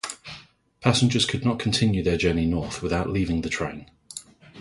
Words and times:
Passengers 0.79 1.25
could 1.27 1.43
continue 1.59 2.01
their 2.01 2.17
journey 2.17 2.47
north 2.47 2.81
without 2.81 3.11
leaving 3.11 3.41
the 3.41 3.49
train. 3.49 3.85